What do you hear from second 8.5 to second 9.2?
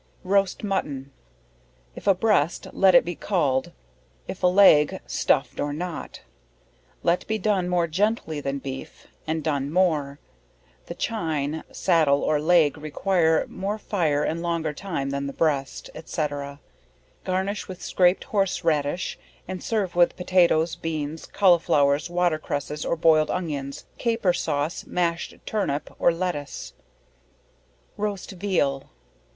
beef,